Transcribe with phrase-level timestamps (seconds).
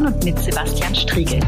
[0.00, 1.40] von und mit Sebastian Striegel.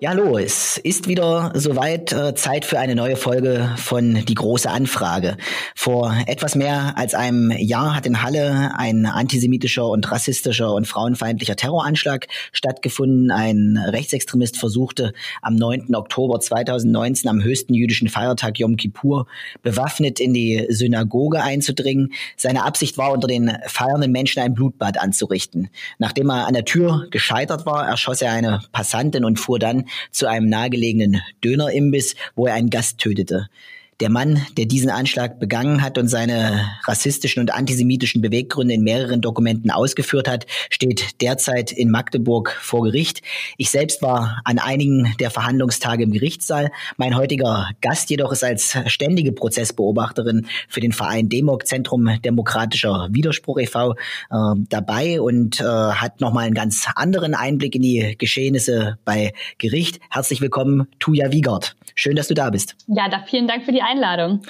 [0.00, 4.68] Ja, hallo, es ist wieder soweit äh, Zeit für eine neue Folge von Die große
[4.68, 5.36] Anfrage.
[5.82, 11.56] Vor etwas mehr als einem Jahr hat in Halle ein antisemitischer und rassistischer und frauenfeindlicher
[11.56, 13.32] Terroranschlag stattgefunden.
[13.32, 15.92] Ein Rechtsextremist versuchte am 9.
[15.96, 19.26] Oktober 2019 am höchsten jüdischen Feiertag Yom Kippur
[19.64, 22.12] bewaffnet in die Synagoge einzudringen.
[22.36, 25.68] Seine Absicht war, unter den feiernden Menschen ein Blutbad anzurichten.
[25.98, 30.28] Nachdem er an der Tür gescheitert war, erschoss er eine Passantin und fuhr dann zu
[30.28, 33.48] einem nahegelegenen Dönerimbiss, wo er einen Gast tötete.
[34.02, 39.20] Der Mann, der diesen Anschlag begangen hat und seine rassistischen und antisemitischen Beweggründe in mehreren
[39.20, 43.22] Dokumenten ausgeführt hat, steht derzeit in Magdeburg vor Gericht.
[43.58, 46.72] Ich selbst war an einigen der Verhandlungstage im Gerichtssaal.
[46.96, 53.60] Mein heutiger Gast jedoch ist als ständige Prozessbeobachterin für den Verein Demok Zentrum Demokratischer Widerspruch
[53.60, 53.92] e.V.
[53.92, 53.94] Äh,
[54.68, 60.00] dabei und äh, hat nochmal einen ganz anderen Einblick in die Geschehnisse bei Gericht.
[60.10, 61.76] Herzlich willkommen, Tuja Wiegert.
[61.94, 62.76] Schön, dass du da bist.
[62.86, 64.42] Ja, da vielen Dank für die Einladung.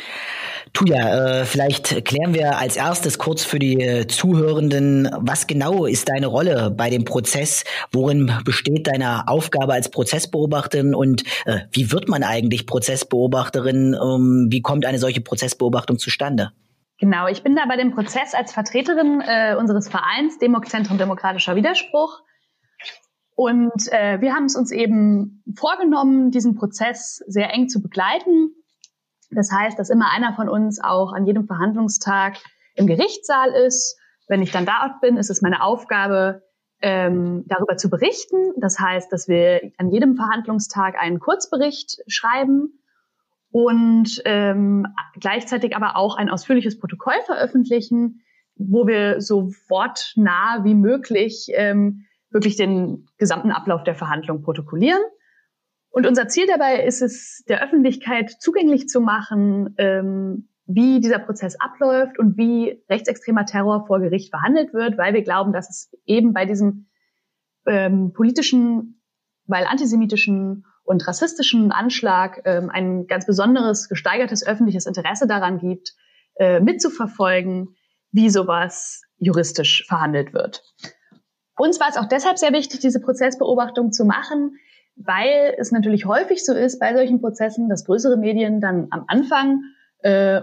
[0.72, 6.08] Tuja, äh, vielleicht klären wir als erstes kurz für die äh, Zuhörenden, was genau ist
[6.08, 7.64] deine Rolle bei dem Prozess?
[7.92, 13.94] Worin besteht deine Aufgabe als Prozessbeobachterin und äh, wie wird man eigentlich Prozessbeobachterin?
[13.94, 16.52] Ähm, wie kommt eine solche Prozessbeobachtung zustande?
[16.98, 21.56] Genau, ich bin da bei dem Prozess als Vertreterin äh, unseres Vereins Demok Zentrum Demokratischer
[21.56, 22.22] Widerspruch.
[23.34, 28.54] Und äh, wir haben es uns eben vorgenommen, diesen Prozess sehr eng zu begleiten
[29.34, 32.36] das heißt, dass immer einer von uns auch an jedem Verhandlungstag
[32.74, 33.98] im Gerichtssaal ist.
[34.28, 36.42] Wenn ich dann dort bin, ist es meine Aufgabe,
[36.80, 38.52] ähm, darüber zu berichten.
[38.56, 42.80] Das heißt, dass wir an jedem Verhandlungstag einen Kurzbericht schreiben
[43.50, 44.86] und ähm,
[45.18, 48.22] gleichzeitig aber auch ein ausführliches Protokoll veröffentlichen,
[48.56, 55.02] wo wir so wortnah wie möglich ähm, wirklich den gesamten Ablauf der Verhandlung protokollieren.
[55.90, 61.56] Und unser Ziel dabei ist es, der Öffentlichkeit zugänglich zu machen, ähm, wie dieser Prozess
[61.60, 66.32] abläuft und wie rechtsextremer Terror vor Gericht verhandelt wird, weil wir glauben, dass es eben
[66.32, 66.86] bei diesem
[67.66, 69.02] ähm, politischen,
[69.46, 75.92] weil antisemitischen und rassistischen Anschlag ähm, ein ganz besonderes, gesteigertes öffentliches Interesse daran gibt,
[76.36, 77.76] äh, mitzuverfolgen,
[78.10, 80.62] wie sowas juristisch verhandelt wird.
[81.56, 84.56] Uns war es auch deshalb sehr wichtig, diese Prozessbeobachtung zu machen,
[84.96, 89.62] weil es natürlich häufig so ist bei solchen Prozessen, dass größere Medien dann am Anfang
[90.00, 90.42] äh,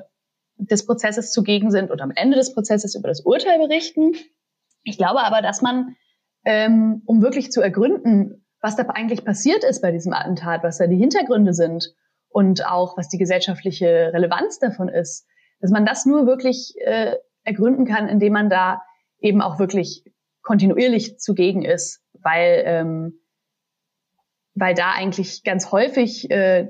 [0.57, 4.13] des Prozesses zugegen sind und am Ende des Prozesses über das Urteil berichten.
[4.83, 5.95] Ich glaube aber, dass man,
[6.45, 10.87] ähm, um wirklich zu ergründen, was da eigentlich passiert ist bei diesem Attentat, was da
[10.87, 11.93] die Hintergründe sind
[12.29, 15.25] und auch was die gesellschaftliche Relevanz davon ist,
[15.61, 18.81] dass man das nur wirklich äh, ergründen kann, indem man da
[19.19, 20.03] eben auch wirklich
[20.49, 23.19] kontinuierlich zugegen ist, weil ähm,
[24.55, 26.69] weil da eigentlich ganz häufig äh,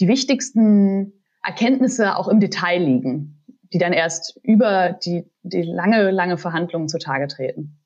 [0.00, 6.38] die wichtigsten Erkenntnisse auch im Detail liegen, die dann erst über die, die lange, lange
[6.38, 7.79] Verhandlungen zutage treten.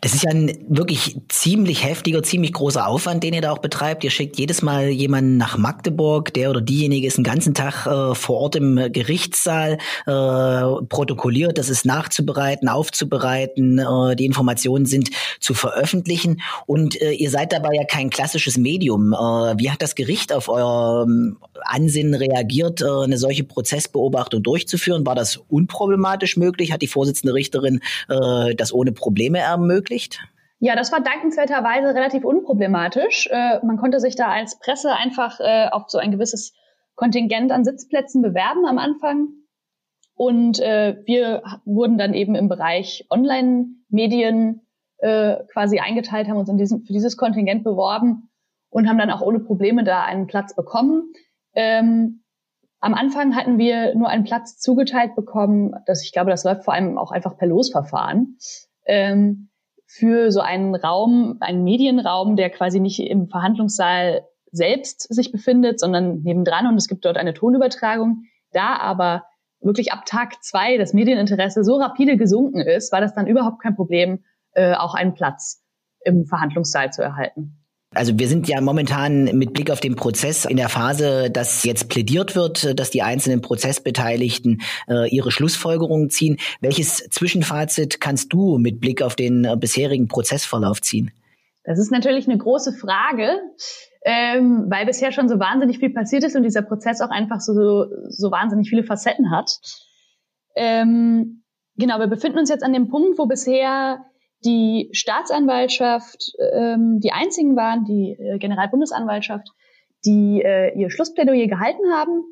[0.00, 4.04] Das ist ja ein wirklich ziemlich heftiger, ziemlich großer Aufwand, den ihr da auch betreibt.
[4.04, 8.14] Ihr schickt jedes Mal jemanden nach Magdeburg, der oder diejenige ist einen ganzen Tag äh,
[8.14, 15.10] vor Ort im Gerichtssaal, äh, protokolliert, das ist nachzubereiten, aufzubereiten, äh, die Informationen sind
[15.40, 16.42] zu veröffentlichen.
[16.66, 19.12] Und äh, ihr seid dabei ja kein klassisches Medium.
[19.12, 19.16] Äh,
[19.58, 21.06] wie hat das Gericht auf euer
[21.64, 25.06] Ansinnen reagiert, äh, eine solche Prozessbeobachtung durchzuführen?
[25.06, 26.72] War das unproblematisch möglich?
[26.72, 29.55] Hat die Vorsitzende Richterin das ohne Probleme erreicht?
[29.56, 30.20] Ermöglicht?
[30.58, 33.28] Ja, das war dankenswerterweise relativ unproblematisch.
[33.30, 36.54] Äh, man konnte sich da als Presse einfach äh, auf so ein gewisses
[36.94, 39.28] Kontingent an Sitzplätzen bewerben am Anfang.
[40.14, 44.66] Und äh, wir wurden dann eben im Bereich Online-Medien
[44.98, 48.30] äh, quasi eingeteilt, haben uns in diesem, für dieses Kontingent beworben
[48.70, 51.12] und haben dann auch ohne Probleme da einen Platz bekommen.
[51.54, 52.22] Ähm,
[52.80, 55.74] am Anfang hatten wir nur einen Platz zugeteilt bekommen.
[55.86, 58.38] Das, ich glaube, das läuft vor allem auch einfach per Losverfahren
[58.86, 59.50] ähm,
[59.86, 66.22] für so einen Raum, einen Medienraum, der quasi nicht im Verhandlungssaal selbst sich befindet, sondern
[66.22, 68.24] nebendran und es gibt dort eine Tonübertragung.
[68.52, 69.24] Da aber
[69.60, 73.76] wirklich ab Tag zwei das Medieninteresse so rapide gesunken ist, war das dann überhaupt kein
[73.76, 75.62] Problem, äh, auch einen Platz
[76.04, 77.65] im Verhandlungssaal zu erhalten.
[77.96, 81.88] Also wir sind ja momentan mit Blick auf den Prozess in der Phase, dass jetzt
[81.88, 86.36] plädiert wird, dass die einzelnen Prozessbeteiligten äh, ihre Schlussfolgerungen ziehen.
[86.60, 91.10] Welches Zwischenfazit kannst du mit Blick auf den äh, bisherigen Prozessverlauf ziehen?
[91.64, 93.40] Das ist natürlich eine große Frage,
[94.04, 97.86] ähm, weil bisher schon so wahnsinnig viel passiert ist und dieser Prozess auch einfach so,
[98.08, 99.58] so wahnsinnig viele Facetten hat.
[100.54, 101.42] Ähm,
[101.78, 104.06] Genau, wir befinden uns jetzt an dem Punkt, wo bisher
[104.46, 109.48] die Staatsanwaltschaft ähm, die einzigen waren, die äh, Generalbundesanwaltschaft,
[110.04, 112.22] die äh, ihr Schlussplädoyer gehalten haben.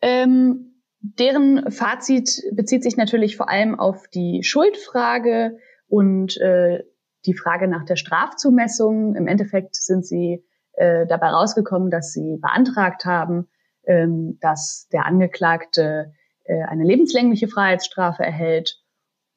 [0.00, 6.82] Ähm, deren Fazit bezieht sich natürlich vor allem auf die Schuldfrage und äh,
[7.26, 9.14] die Frage nach der Strafzumessung.
[9.14, 13.48] Im Endeffekt sind sie äh, dabei rausgekommen, dass sie beantragt haben,
[13.86, 18.79] ähm, dass der Angeklagte äh, eine lebenslängliche Freiheitsstrafe erhält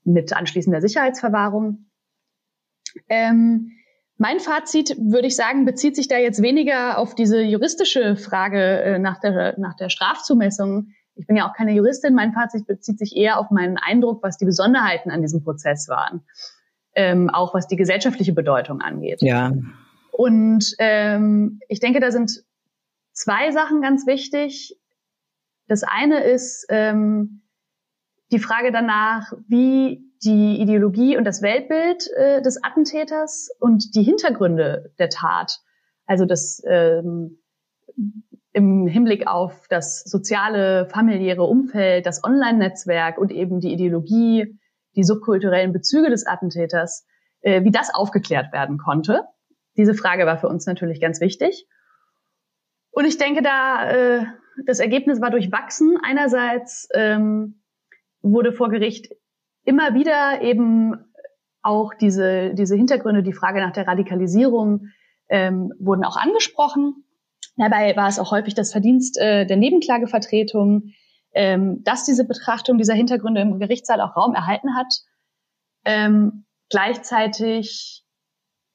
[0.04, 1.86] mit anschließender Sicherheitsverwahrung.
[3.10, 3.72] Ähm,
[4.18, 9.00] mein Fazit, würde ich sagen, bezieht sich da jetzt weniger auf diese juristische Frage äh,
[9.00, 10.90] nach, der, nach der Strafzumessung.
[11.16, 12.14] Ich bin ja auch keine Juristin.
[12.14, 16.22] Mein Fazit bezieht sich eher auf meinen Eindruck, was die Besonderheiten an diesem Prozess waren.
[16.96, 19.22] Ähm, auch was die gesellschaftliche Bedeutung angeht.
[19.22, 19.52] Ja.
[20.12, 22.44] Und ähm, ich denke, da sind
[23.14, 24.80] zwei Sachen ganz wichtig.
[25.68, 27.43] Das eine ist ähm,
[28.34, 34.92] die Frage danach, wie die Ideologie und das Weltbild äh, des Attentäters und die Hintergründe
[34.98, 35.60] der Tat,
[36.06, 37.40] also das ähm,
[38.54, 44.60] im Hinblick auf das soziale, familiäre Umfeld, das Online-Netzwerk und eben die Ideologie,
[44.96, 47.06] die subkulturellen Bezüge des Attentäters,
[47.42, 49.24] äh, wie das aufgeklärt werden konnte.
[49.78, 51.68] Diese Frage war für uns natürlich ganz wichtig.
[52.92, 54.26] Und ich denke, da äh,
[54.66, 55.98] das Ergebnis war durchwachsen.
[56.04, 57.63] Einerseits ähm,
[58.24, 59.14] wurde vor Gericht
[59.64, 60.96] immer wieder eben
[61.62, 64.88] auch diese, diese Hintergründe, die Frage nach der Radikalisierung
[65.30, 67.06] ähm, wurden auch angesprochen.
[67.56, 70.94] Dabei war es auch häufig das Verdienst äh, der Nebenklagevertretung,
[71.34, 74.94] ähm, dass diese Betrachtung dieser Hintergründe im Gerichtssaal auch Raum erhalten hat.
[75.86, 78.04] Ähm, gleichzeitig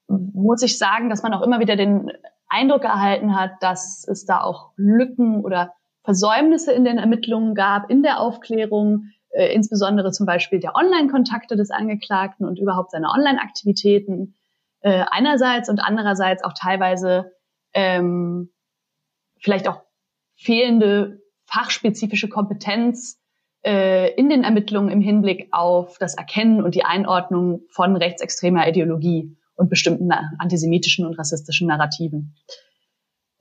[0.07, 2.11] muss ich sagen, dass man auch immer wieder den
[2.47, 5.73] Eindruck erhalten hat, dass es da auch Lücken oder
[6.03, 11.71] Versäumnisse in den Ermittlungen gab, in der Aufklärung, äh, insbesondere zum Beispiel der Online-Kontakte des
[11.71, 14.35] Angeklagten und überhaupt seine Online-Aktivitäten
[14.81, 17.31] äh, einerseits und andererseits auch teilweise
[17.73, 18.51] ähm,
[19.39, 19.81] vielleicht auch
[20.35, 23.19] fehlende fachspezifische Kompetenz
[23.65, 29.35] äh, in den Ermittlungen im Hinblick auf das Erkennen und die Einordnung von rechtsextremer Ideologie
[29.55, 32.35] und bestimmten antisemitischen und rassistischen Narrativen.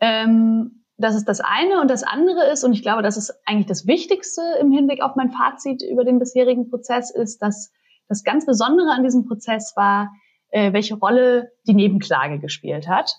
[0.00, 1.80] Ähm, das ist das eine.
[1.80, 5.16] Und das andere ist, und ich glaube, das ist eigentlich das Wichtigste im Hinblick auf
[5.16, 7.72] mein Fazit über den bisherigen Prozess, ist, dass
[8.08, 10.10] das ganz Besondere an diesem Prozess war,
[10.50, 13.12] äh, welche Rolle die Nebenklage gespielt hat.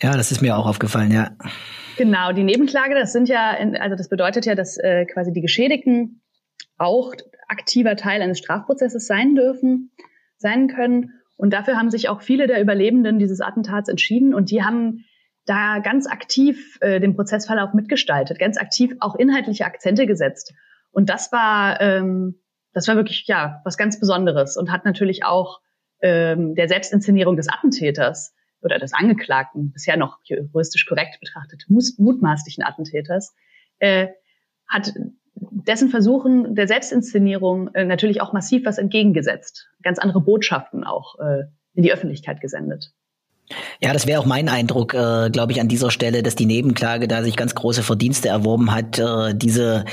[0.00, 1.30] Ja, das ist mir auch aufgefallen, ja.
[1.96, 6.22] Genau, die Nebenklage, das sind ja, also das bedeutet ja, dass äh, quasi die Geschädigten
[6.78, 7.12] auch
[7.48, 9.90] aktiver Teil eines Strafprozesses sein dürfen,
[10.36, 11.12] sein können.
[11.36, 15.04] Und dafür haben sich auch viele der Überlebenden dieses Attentats entschieden und die haben
[15.46, 20.52] da ganz aktiv äh, den Prozessverlauf mitgestaltet, ganz aktiv auch inhaltliche Akzente gesetzt.
[20.90, 22.40] Und das war, ähm,
[22.72, 25.60] das war wirklich ja was ganz Besonderes und hat natürlich auch
[26.02, 33.34] ähm, der Selbstinszenierung des Attentäters oder des Angeklagten, bisher noch juristisch korrekt betrachtet, mutmaßlichen Attentäters,
[33.78, 34.08] äh,
[34.68, 34.92] hat
[35.34, 41.44] dessen Versuchen der Selbstinszenierung äh, natürlich auch massiv was entgegengesetzt, ganz andere Botschaften auch äh,
[41.74, 42.92] in die Öffentlichkeit gesendet.
[43.80, 47.08] Ja, das wäre auch mein Eindruck, äh, glaube ich, an dieser Stelle, dass die Nebenklage
[47.08, 49.84] da sich ganz große Verdienste erworben hat, äh, diese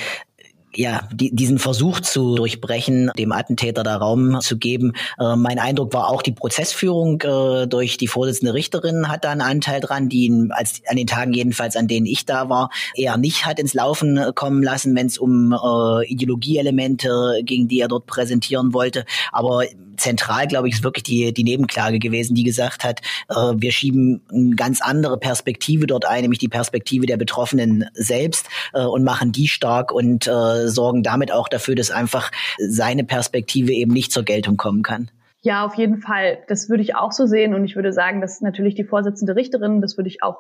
[0.76, 4.94] ja, die, diesen Versuch zu durchbrechen, dem Attentäter da Raum zu geben.
[5.20, 9.42] Äh, mein Eindruck war auch die Prozessführung äh, durch die Vorsitzende Richterin hat da einen
[9.42, 13.18] Anteil dran, die ihn als an den Tagen jedenfalls, an denen ich da war, eher
[13.18, 18.06] nicht hat ins Laufen kommen lassen, wenn es um äh, Ideologieelemente ging, die er dort
[18.08, 19.06] präsentieren wollte.
[19.32, 19.64] Aber
[19.98, 24.22] zentral, glaube ich, ist wirklich die, die Nebenklage gewesen, die gesagt hat, äh, wir schieben
[24.32, 29.32] eine ganz andere Perspektive dort ein, nämlich die Perspektive der Betroffenen selbst äh, und machen
[29.32, 34.24] die stark und äh, sorgen damit auch dafür, dass einfach seine Perspektive eben nicht zur
[34.24, 35.10] Geltung kommen kann.
[35.42, 36.40] Ja, auf jeden Fall.
[36.48, 39.82] Das würde ich auch so sehen und ich würde sagen, dass natürlich die Vorsitzende Richterin,
[39.82, 40.38] das würde ich auch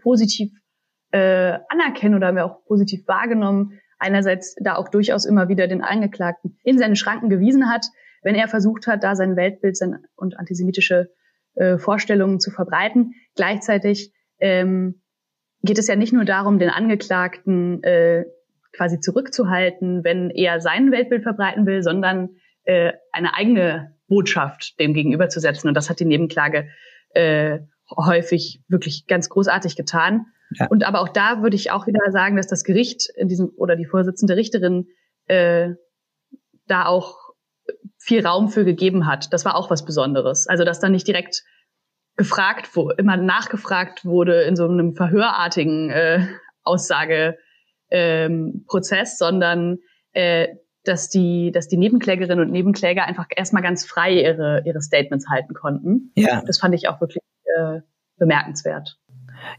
[0.00, 0.52] positiv
[1.10, 6.58] äh, anerkennen oder wir auch positiv wahrgenommen, einerseits da auch durchaus immer wieder den Angeklagten
[6.62, 7.86] in seine Schranken gewiesen hat,
[8.26, 11.12] wenn er versucht hat, da sein Weltbild sein, und antisemitische
[11.54, 13.14] äh, Vorstellungen zu verbreiten.
[13.36, 15.00] Gleichzeitig ähm,
[15.62, 18.24] geht es ja nicht nur darum, den Angeklagten äh,
[18.72, 22.30] quasi zurückzuhalten, wenn er sein Weltbild verbreiten will, sondern
[22.64, 25.68] äh, eine eigene Botschaft dem gegenüberzusetzen.
[25.68, 26.68] Und das hat die Nebenklage
[27.10, 27.60] äh,
[27.96, 30.26] häufig wirklich ganz großartig getan.
[30.50, 30.66] Ja.
[30.66, 33.76] Und aber auch da würde ich auch wieder sagen, dass das Gericht in diesem oder
[33.76, 34.88] die Vorsitzende Richterin
[35.26, 35.74] äh,
[36.66, 37.25] da auch
[38.06, 39.32] viel Raum für gegeben hat.
[39.32, 40.46] Das war auch was Besonderes.
[40.46, 41.42] Also, dass da nicht direkt
[42.16, 46.28] gefragt wurde, immer nachgefragt wurde in so einem verhörartigen äh,
[46.62, 47.36] Aussageprozess,
[47.90, 49.78] ähm, sondern
[50.12, 55.28] äh, dass die, dass die Nebenklägerinnen und Nebenkläger einfach erstmal ganz frei ihre, ihre Statements
[55.28, 56.12] halten konnten.
[56.14, 56.42] Ja.
[56.46, 57.24] Das fand ich auch wirklich
[57.56, 57.80] äh,
[58.18, 58.98] bemerkenswert.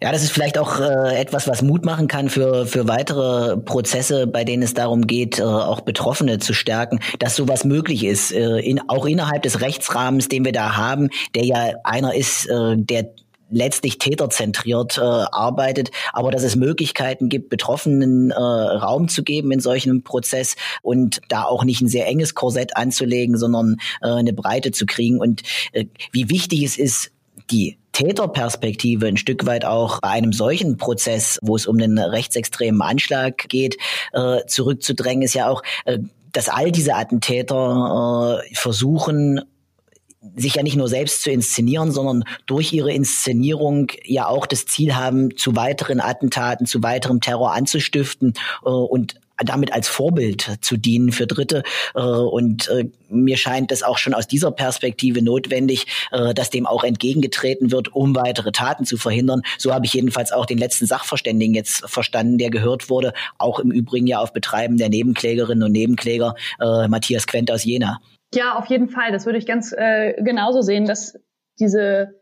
[0.02, 4.28] Ja, das ist vielleicht auch äh, etwas, was Mut machen kann für, für weitere Prozesse,
[4.28, 8.60] bei denen es darum geht, äh, auch Betroffene zu stärken, dass sowas möglich ist, äh,
[8.60, 13.10] in, auch innerhalb des Rechtsrahmens, den wir da haben, der ja einer ist, äh, der
[13.50, 19.60] letztlich täterzentriert äh, arbeitet, aber dass es Möglichkeiten gibt, Betroffenen äh, Raum zu geben in
[19.60, 24.72] solchen Prozess und da auch nicht ein sehr enges Korsett anzulegen, sondern äh, eine Breite
[24.72, 25.20] zu kriegen.
[25.20, 27.12] Und äh, wie wichtig es ist,
[27.50, 32.82] die Täterperspektive ein Stück weit auch bei einem solchen Prozess, wo es um einen rechtsextremen
[32.82, 33.78] Anschlag geht,
[34.14, 35.98] äh, zurückzudrängen, ist ja auch, äh,
[36.32, 39.42] dass all diese Attentäter äh, versuchen,
[40.36, 44.96] sich ja nicht nur selbst zu inszenieren, sondern durch ihre Inszenierung ja auch das Ziel
[44.96, 51.28] haben, zu weiteren Attentaten, zu weiterem Terror anzustiften und damit als Vorbild zu dienen für
[51.28, 51.64] Dritte.
[51.96, 56.66] Äh, und äh, mir scheint es auch schon aus dieser Perspektive notwendig, äh, dass dem
[56.66, 59.42] auch entgegengetreten wird, um weitere Taten zu verhindern.
[59.58, 63.72] So habe ich jedenfalls auch den letzten Sachverständigen jetzt verstanden, der gehört wurde, auch im
[63.72, 68.00] Übrigen ja auf Betreiben der Nebenklägerinnen und Nebenkläger Matthias Quent aus Jena.
[68.34, 69.12] Ja, auf jeden Fall.
[69.12, 71.18] Das würde ich ganz äh, genauso sehen, dass
[71.60, 72.18] diese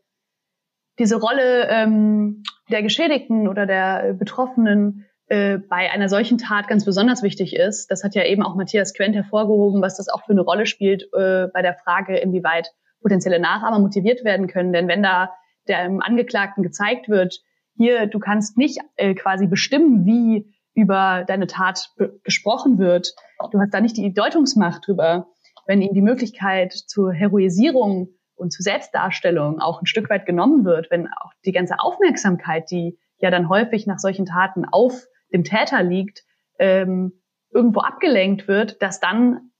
[0.99, 7.23] diese Rolle ähm, der Geschädigten oder der Betroffenen äh, bei einer solchen Tat ganz besonders
[7.23, 7.89] wichtig ist.
[7.89, 11.03] Das hat ja eben auch Matthias Quent hervorgehoben, was das auch für eine Rolle spielt
[11.13, 14.71] äh, bei der Frage, inwieweit potenzielle Nachahmer motiviert werden können.
[14.71, 15.31] Denn wenn da
[15.67, 17.41] dem Angeklagten gezeigt wird,
[17.75, 21.89] hier, du kannst nicht äh, quasi bestimmen, wie über deine Tat
[22.23, 23.13] gesprochen wird,
[23.51, 25.27] du hast da nicht die Deutungsmacht drüber,
[25.65, 30.91] wenn ihm die Möglichkeit zur Heroisierung und zur Selbstdarstellung auch ein Stück weit genommen wird,
[30.91, 35.05] wenn auch die ganze Aufmerksamkeit, die ja dann häufig nach solchen Taten auf
[35.35, 36.23] dem Täter liegt,
[36.57, 39.51] ähm, irgendwo abgelenkt wird, dass dann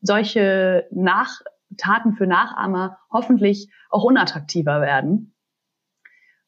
[0.00, 1.40] solche Nach
[1.76, 5.34] Taten für Nachahmer hoffentlich auch unattraktiver werden.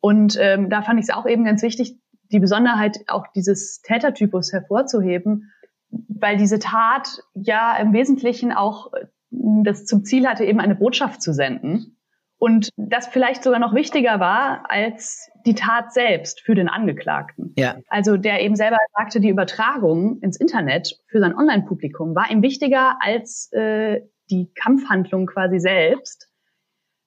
[0.00, 1.98] Und ähm, da fand ich es auch eben ganz wichtig,
[2.30, 5.50] die Besonderheit auch dieses Tätertypus hervorzuheben,
[5.88, 11.22] weil diese Tat ja im Wesentlichen auch äh, das zum Ziel hatte, eben eine Botschaft
[11.22, 11.95] zu senden.
[12.38, 17.54] Und das vielleicht sogar noch wichtiger war als die Tat selbst für den Angeklagten.
[17.56, 17.76] Ja.
[17.88, 22.98] Also der eben selber sagte, die Übertragung ins Internet für sein Online-Publikum war ihm wichtiger
[23.00, 26.28] als äh, die Kampfhandlung quasi selbst,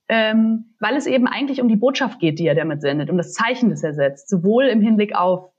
[0.07, 3.33] ähm, weil es eben eigentlich um die Botschaft geht, die er damit sendet, um das
[3.33, 5.51] Zeichen, das er setzt, sowohl im Hinblick auf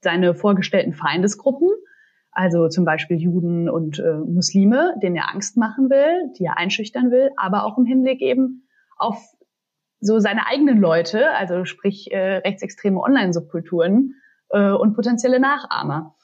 [0.00, 1.70] seine vorgestellten Feindesgruppen,
[2.30, 7.10] also zum Beispiel Juden und äh, Muslime, denen er Angst machen will, die er einschüchtern
[7.10, 8.63] will, aber auch im Hinblick eben
[8.96, 9.18] auf
[10.00, 14.14] so seine eigenen Leute, also sprich äh, rechtsextreme Online-Subkulturen
[14.50, 16.14] äh, und potenzielle Nachahmer.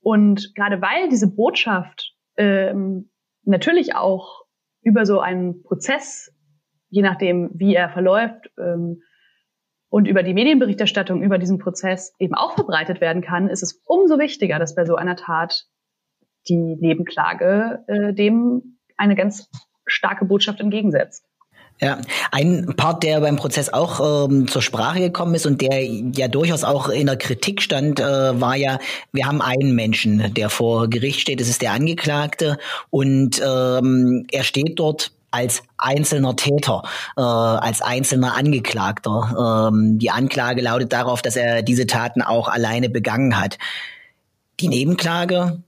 [0.00, 3.10] Und gerade weil diese Botschaft ähm,
[3.44, 4.44] natürlich auch
[4.82, 6.34] über so einen Prozess,
[6.88, 9.02] je nachdem, wie er verläuft, ähm,
[9.90, 14.18] und über die Medienberichterstattung über diesen Prozess eben auch verbreitet werden kann, ist es umso
[14.18, 15.66] wichtiger, dass bei so einer Tat
[16.48, 19.50] die Nebenklage äh, dem eine ganz
[19.86, 21.26] starke Botschaft entgegensetzt.
[21.80, 21.98] Ja,
[22.30, 26.62] ein Part, der beim Prozess auch ähm, zur Sprache gekommen ist und der ja durchaus
[26.62, 28.78] auch in der Kritik stand, äh, war ja,
[29.12, 32.58] wir haben einen Menschen, der vor Gericht steht, das ist der Angeklagte
[32.90, 36.82] und ähm, er steht dort als einzelner Täter,
[37.16, 39.70] äh, als einzelner Angeklagter.
[39.72, 43.58] Ähm, die Anklage lautet darauf, dass er diese Taten auch alleine begangen hat.
[44.58, 45.62] Die Nebenklage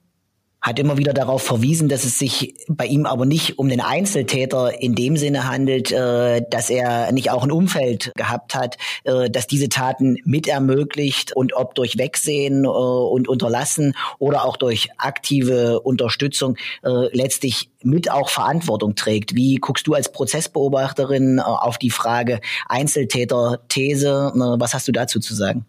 [0.62, 4.80] hat immer wieder darauf verwiesen, dass es sich bei ihm aber nicht um den Einzeltäter
[4.80, 9.48] in dem Sinne handelt, äh, dass er nicht auch ein Umfeld gehabt hat, äh, dass
[9.48, 15.80] diese Taten mit ermöglicht und ob durch Wegsehen äh, und Unterlassen oder auch durch aktive
[15.80, 19.34] Unterstützung äh, letztlich mit auch Verantwortung trägt.
[19.34, 24.32] Wie guckst du als Prozessbeobachterin auf die Frage Einzeltäter-These?
[24.58, 25.66] Was hast du dazu zu sagen?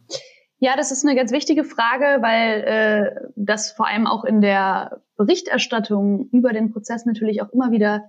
[0.63, 5.01] Ja, das ist eine ganz wichtige Frage, weil äh, das vor allem auch in der
[5.17, 8.05] Berichterstattung über den Prozess natürlich auch immer wieder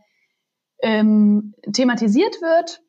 [0.80, 2.80] ähm, thematisiert wird.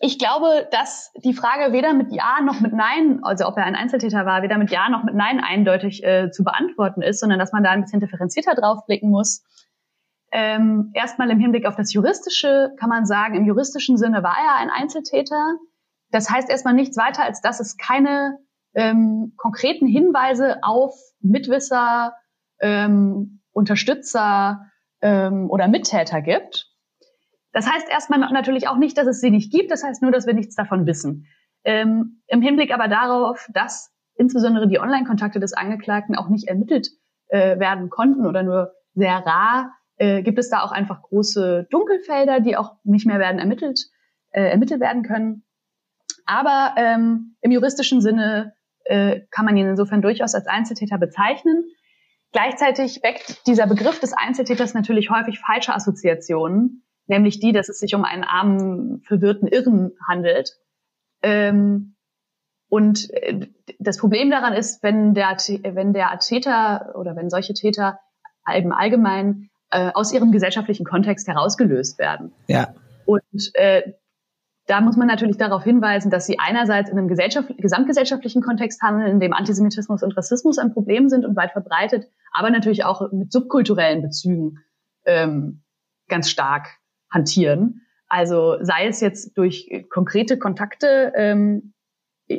[0.00, 3.76] Ich glaube, dass die Frage weder mit Ja noch mit Nein, also ob er ein
[3.76, 7.52] Einzeltäter war, weder mit Ja noch mit Nein eindeutig äh, zu beantworten ist, sondern dass
[7.52, 9.44] man da ein bisschen differenzierter drauf blicken muss.
[10.32, 14.56] Ähm, erstmal im Hinblick auf das Juristische kann man sagen, im juristischen Sinne war er
[14.56, 15.58] ein Einzeltäter.
[16.10, 18.36] Das heißt erstmal nichts weiter, als dass es keine
[18.74, 22.14] ähm, konkreten Hinweise auf Mitwisser,
[22.60, 24.66] ähm, Unterstützer
[25.00, 26.68] ähm, oder Mittäter gibt.
[27.52, 30.26] Das heißt erstmal natürlich auch nicht, dass es sie nicht gibt, das heißt nur, dass
[30.26, 31.26] wir nichts davon wissen.
[31.64, 36.90] Ähm, Im Hinblick aber darauf, dass insbesondere die Online-Kontakte des Angeklagten auch nicht ermittelt
[37.28, 42.40] äh, werden konnten oder nur sehr rar, äh, gibt es da auch einfach große Dunkelfelder,
[42.40, 43.80] die auch nicht mehr werden ermittelt,
[44.30, 45.44] äh, ermittelt werden können.
[46.24, 48.54] Aber ähm, im juristischen Sinne
[48.90, 51.64] äh, kann man ihn insofern durchaus als Einzeltäter bezeichnen.
[52.32, 57.94] Gleichzeitig weckt dieser Begriff des Einzeltäters natürlich häufig falsche Assoziationen, nämlich die, dass es sich
[57.94, 60.56] um einen armen, verwirrten Irren handelt.
[61.22, 61.94] Ähm,
[62.68, 63.46] und äh,
[63.78, 68.00] das Problem daran ist, wenn der, wenn der Täter oder wenn solche Täter
[68.52, 72.32] im Allgemeinen äh, aus ihrem gesellschaftlichen Kontext herausgelöst werden.
[72.48, 72.74] Ja.
[73.06, 73.92] Und äh,
[74.66, 79.20] da muss man natürlich darauf hinweisen, dass sie einerseits in einem gesamtgesellschaftlichen Kontext handeln, in
[79.20, 84.02] dem Antisemitismus und Rassismus ein Problem sind und weit verbreitet, aber natürlich auch mit subkulturellen
[84.02, 84.58] Bezügen
[85.04, 85.62] ähm,
[86.08, 86.68] ganz stark
[87.10, 87.82] hantieren.
[88.06, 91.72] Also sei es jetzt durch konkrete Kontakte ähm,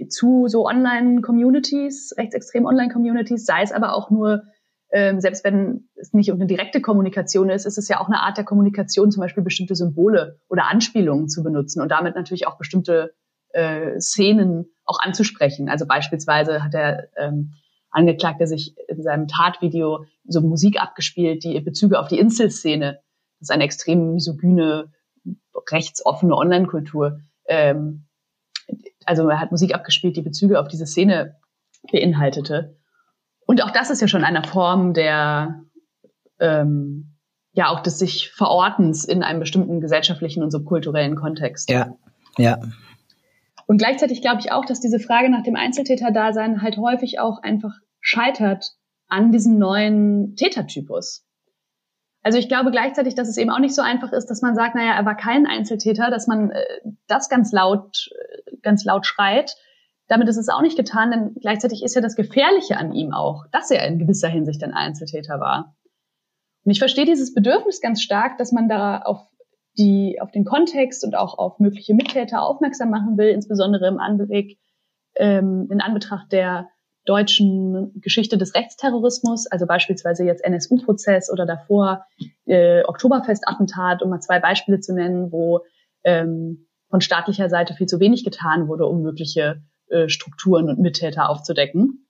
[0.09, 4.43] zu so Online-Communities, rechtsextremen Online-Communities, sei es aber auch nur,
[4.91, 8.37] ähm, selbst wenn es nicht eine direkte Kommunikation ist, ist es ja auch eine Art
[8.37, 13.13] der Kommunikation, zum Beispiel bestimmte Symbole oder Anspielungen zu benutzen und damit natürlich auch bestimmte
[13.49, 15.69] äh, Szenen auch anzusprechen.
[15.69, 17.53] Also beispielsweise hat der ähm,
[17.89, 22.99] Angeklagte sich in seinem Tatvideo so Musik abgespielt, die Bezüge auf die Inselszene,
[23.39, 24.91] das ist eine extrem misogyne,
[25.69, 28.05] rechtsoffene Online-Kultur, ähm,
[29.05, 31.37] also er hat Musik abgespielt, die Bezüge auf diese Szene
[31.91, 32.77] beinhaltete.
[33.51, 35.65] Und auch das ist ja schon eine Form der,
[36.39, 37.17] ähm,
[37.51, 41.69] ja, auch des sich Verortens in einem bestimmten gesellschaftlichen und subkulturellen Kontext.
[41.69, 41.93] Ja,
[42.37, 42.59] ja.
[43.67, 47.73] Und gleichzeitig glaube ich auch, dass diese Frage nach dem Einzeltäterdasein halt häufig auch einfach
[47.99, 48.71] scheitert
[49.09, 51.25] an diesem neuen Tätertypus.
[52.23, 54.75] Also ich glaube gleichzeitig, dass es eben auch nicht so einfach ist, dass man sagt,
[54.75, 56.63] naja, er war kein Einzeltäter, dass man äh,
[57.07, 59.57] das ganz laut, äh, ganz laut schreit.
[60.11, 63.45] Damit ist es auch nicht getan, denn gleichzeitig ist ja das Gefährliche an ihm auch,
[63.53, 65.73] dass er in gewisser Hinsicht ein Einzeltäter war.
[66.65, 69.25] Und ich verstehe dieses Bedürfnis ganz stark, dass man da auf
[69.77, 74.59] die, auf den Kontext und auch auf mögliche Mittäter aufmerksam machen will, insbesondere im Anblick,
[75.15, 76.67] ähm, in Anbetracht der
[77.05, 82.03] deutschen Geschichte des Rechtsterrorismus, also beispielsweise jetzt NSU-Prozess oder davor
[82.47, 85.61] äh, Oktoberfest-Attentat, um mal zwei Beispiele zu nennen, wo
[86.03, 91.29] ähm, von staatlicher Seite viel zu wenig getan wurde, um mögliche äh, Strukturen und Mittäter
[91.29, 92.07] aufzudecken.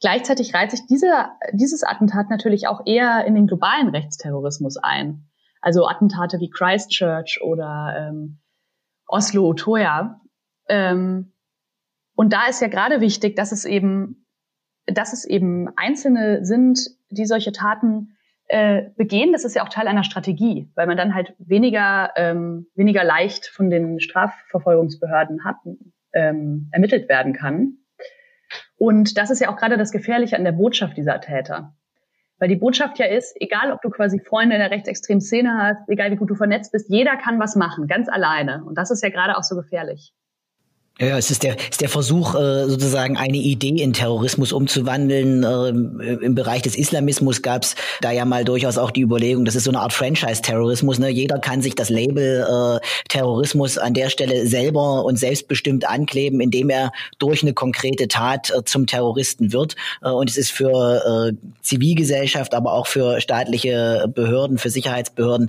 [0.00, 5.28] Gleichzeitig reiht sich dieser, dieses Attentat natürlich auch eher in den globalen Rechtsterrorismus ein.
[5.60, 8.38] Also Attentate wie Christchurch oder ähm,
[9.06, 10.20] Oslo, Utoya.
[10.68, 11.32] Ähm,
[12.14, 14.26] und da ist ja gerade wichtig, dass es eben,
[14.86, 16.78] dass es eben Einzelne sind,
[17.10, 19.32] die solche Taten äh, begehen.
[19.32, 23.46] Das ist ja auch Teil einer Strategie, weil man dann halt weniger, ähm, weniger leicht
[23.46, 25.56] von den Strafverfolgungsbehörden hat,
[26.12, 27.78] ähm, ermittelt werden kann.
[28.76, 31.74] Und das ist ja auch gerade das Gefährliche an der Botschaft dieser Täter.
[32.38, 35.88] Weil die Botschaft ja ist, egal ob du quasi Freunde in der rechtsextremen Szene hast,
[35.88, 38.64] egal wie gut du vernetzt bist, jeder kann was machen, ganz alleine.
[38.64, 40.12] Und das ist ja gerade auch so gefährlich.
[41.00, 45.44] Ja, es ist der, ist der Versuch, äh, sozusagen eine Idee in Terrorismus umzuwandeln.
[45.44, 45.68] Äh,
[46.24, 49.62] Im Bereich des Islamismus gab es da ja mal durchaus auch die Überlegung, das ist
[49.62, 50.98] so eine Art Franchise-Terrorismus.
[50.98, 51.08] Ne?
[51.08, 56.68] Jeder kann sich das Label äh, Terrorismus an der Stelle selber und selbstbestimmt ankleben, indem
[56.68, 59.76] er durch eine konkrete Tat äh, zum Terroristen wird.
[60.02, 65.48] Äh, und es ist für äh, Zivilgesellschaft, aber auch für staatliche Behörden, für Sicherheitsbehörden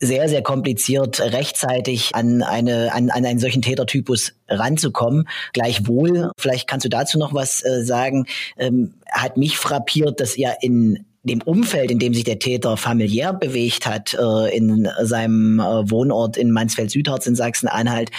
[0.00, 5.28] sehr, sehr kompliziert, rechtzeitig an, eine, an, an einen solchen Tätertypus ranzukommen.
[5.52, 8.26] Gleichwohl, vielleicht kannst du dazu noch was äh, sagen,
[8.58, 13.32] ähm, hat mich frappiert, dass ja in dem Umfeld, in dem sich der Täter familiär
[13.32, 18.10] bewegt hat, äh, in seinem äh, Wohnort in Mansfeld-Südharz in Sachsen-Anhalt,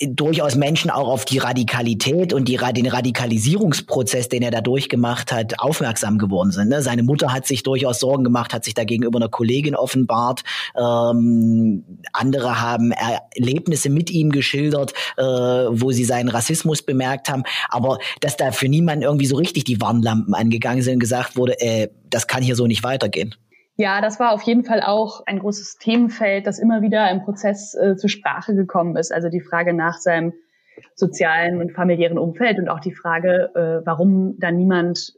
[0.00, 5.58] durchaus Menschen auch auf die Radikalität und die, den Radikalisierungsprozess, den er da durchgemacht hat,
[5.58, 6.68] aufmerksam geworden sind.
[6.68, 6.82] Ne?
[6.82, 10.44] Seine Mutter hat sich durchaus Sorgen gemacht, hat sich da gegenüber einer Kollegin offenbart.
[10.76, 17.42] Ähm, andere haben Erlebnisse mit ihm geschildert, äh, wo sie seinen Rassismus bemerkt haben.
[17.68, 21.60] Aber dass da für niemanden irgendwie so richtig die Warnlampen angegangen sind und gesagt wurde,
[21.60, 23.34] äh, das kann hier so nicht weitergehen.
[23.80, 27.76] Ja, das war auf jeden Fall auch ein großes Themenfeld, das immer wieder im Prozess
[27.76, 29.12] äh, zur Sprache gekommen ist.
[29.12, 30.32] Also die Frage nach seinem
[30.96, 35.12] sozialen und familiären Umfeld und auch die Frage, äh, warum da niemand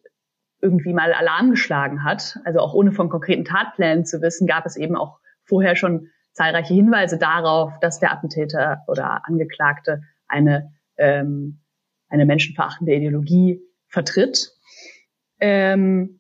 [0.61, 2.39] irgendwie mal Alarm geschlagen hat.
[2.45, 6.75] Also auch ohne von konkreten Tatplänen zu wissen, gab es eben auch vorher schon zahlreiche
[6.75, 11.63] Hinweise darauf, dass der Attentäter oder Angeklagte eine, ähm,
[12.11, 14.51] eine menschenverachtende Ideologie vertritt.
[15.41, 16.20] Ähm,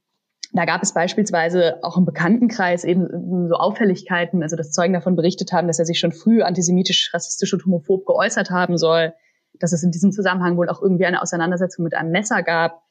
[0.52, 5.52] da gab es beispielsweise auch im Bekanntenkreis eben so Auffälligkeiten, also dass Zeugen davon berichtet
[5.52, 9.12] haben, dass er sich schon früh antisemitisch, rassistisch und homophob geäußert haben soll,
[9.54, 12.82] dass es in diesem Zusammenhang wohl auch irgendwie eine Auseinandersetzung mit einem Messer gab,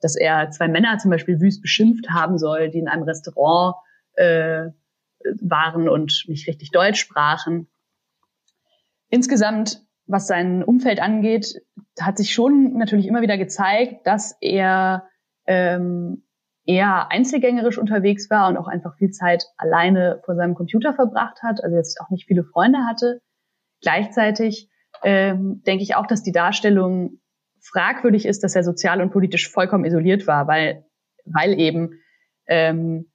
[0.00, 3.76] dass er zwei Männer zum Beispiel wüst beschimpft haben soll, die in einem Restaurant
[4.14, 4.66] äh,
[5.40, 7.66] waren und nicht richtig Deutsch sprachen.
[9.08, 11.62] Insgesamt, was sein Umfeld angeht,
[11.98, 15.08] hat sich schon natürlich immer wieder gezeigt, dass er
[15.46, 16.25] ähm,
[16.66, 21.62] eher einzelgängerisch unterwegs war und auch einfach viel Zeit alleine vor seinem Computer verbracht hat,
[21.62, 23.22] also jetzt auch nicht viele Freunde hatte.
[23.80, 24.68] Gleichzeitig
[25.02, 27.20] ähm, denke ich auch, dass die Darstellung
[27.60, 30.84] fragwürdig ist, dass er sozial und politisch vollkommen isoliert war, weil,
[31.24, 32.00] weil eben
[32.46, 33.10] ähm,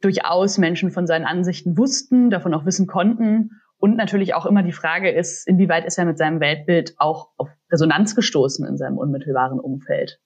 [0.00, 3.50] durchaus Menschen von seinen Ansichten wussten, davon auch wissen konnten.
[3.76, 7.48] Und natürlich auch immer die Frage ist, inwieweit ist er mit seinem Weltbild auch auf
[7.70, 10.20] Resonanz gestoßen in seinem unmittelbaren Umfeld.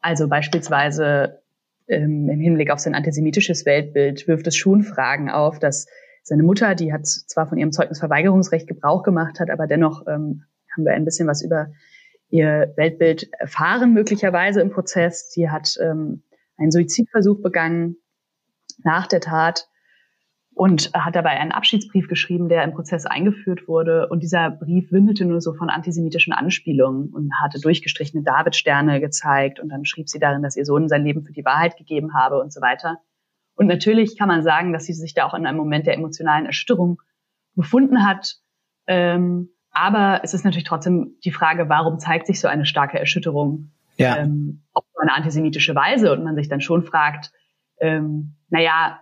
[0.00, 1.39] Also beispielsweise
[1.90, 5.86] ähm, im Hinblick auf sein antisemitisches Weltbild wirft es schon Fragen auf, dass
[6.22, 10.84] seine Mutter, die hat zwar von ihrem Zeugnisverweigerungsrecht Gebrauch gemacht hat, aber dennoch ähm, haben
[10.84, 11.68] wir ein bisschen was über
[12.28, 15.32] ihr Weltbild erfahren, möglicherweise im Prozess.
[15.32, 16.22] Sie hat ähm,
[16.56, 17.96] einen Suizidversuch begangen
[18.84, 19.68] nach der Tat
[20.60, 24.08] und hat dabei einen Abschiedsbrief geschrieben, der im Prozess eingeführt wurde.
[24.08, 29.58] Und dieser Brief wimmelte nur so von antisemitischen Anspielungen und hatte durchgestrichene Davidsterne gezeigt.
[29.58, 32.38] Und dann schrieb sie darin, dass ihr Sohn sein Leben für die Wahrheit gegeben habe
[32.38, 32.98] und so weiter.
[33.54, 36.44] Und natürlich kann man sagen, dass sie sich da auch in einem Moment der emotionalen
[36.44, 37.00] Erstörung
[37.54, 38.34] befunden hat.
[38.86, 43.70] Ähm, aber es ist natürlich trotzdem die Frage, warum zeigt sich so eine starke Erschütterung
[43.96, 44.18] ja.
[44.18, 46.12] ähm, auf eine antisemitische Weise?
[46.12, 47.32] Und man sich dann schon fragt,
[47.80, 49.00] ähm, naja,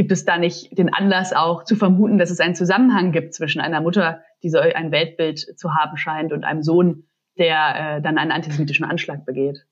[0.00, 3.60] gibt es da nicht den Anlass auch zu vermuten, dass es einen Zusammenhang gibt zwischen
[3.60, 7.04] einer Mutter, die so ein Weltbild zu haben scheint, und einem Sohn,
[7.36, 9.66] der äh, dann einen antisemitischen Anschlag begeht?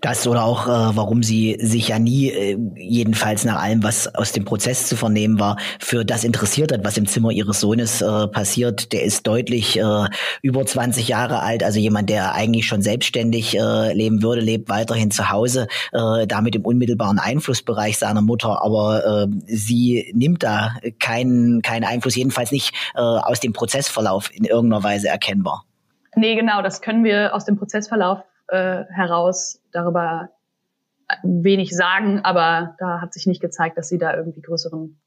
[0.00, 4.32] Das oder auch, äh, warum sie sich ja nie, äh, jedenfalls nach allem, was aus
[4.32, 8.28] dem Prozess zu vernehmen war, für das interessiert hat, was im Zimmer ihres Sohnes äh,
[8.28, 8.92] passiert.
[8.92, 10.04] Der ist deutlich äh,
[10.42, 15.10] über 20 Jahre alt, also jemand, der eigentlich schon selbstständig äh, leben würde, lebt weiterhin
[15.10, 21.62] zu Hause, äh, damit im unmittelbaren Einflussbereich seiner Mutter, aber äh, sie nimmt da keinen,
[21.62, 25.64] keinen Einfluss, jedenfalls nicht äh, aus dem Prozessverlauf in irgendeiner Weise erkennbar.
[26.16, 30.30] Nee, genau, das können wir aus dem Prozessverlauf äh, heraus darüber
[31.22, 35.00] wenig sagen, aber da hat sich nicht gezeigt, dass sie da irgendwie größeren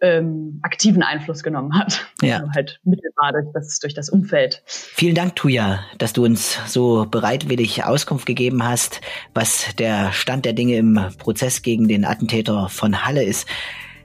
[0.00, 2.06] ähm, aktiven Einfluss genommen hat.
[2.22, 2.36] Ja.
[2.36, 4.62] Also halt mittelbar durch das, durch das Umfeld.
[4.66, 9.00] Vielen Dank, Tuja, dass du uns so bereitwillig Auskunft gegeben hast,
[9.34, 13.48] was der Stand der Dinge im Prozess gegen den Attentäter von Halle ist.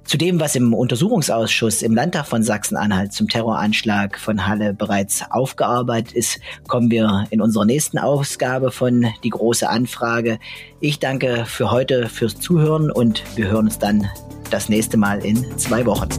[0.05, 6.13] Zu dem, was im Untersuchungsausschuss im Landtag von Sachsen-Anhalt zum Terroranschlag von Halle bereits aufgearbeitet
[6.13, 10.39] ist, kommen wir in unserer nächsten Ausgabe von Die große Anfrage.
[10.81, 14.07] Ich danke für heute fürs Zuhören und wir hören uns dann
[14.51, 16.09] das nächste Mal in zwei Wochen.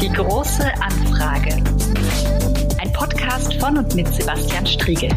[0.00, 1.62] Die große Anfrage.
[2.80, 5.10] Ein Podcast von und mit Sebastian Striegel.